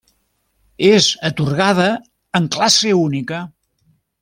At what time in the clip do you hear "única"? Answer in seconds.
3.03-3.45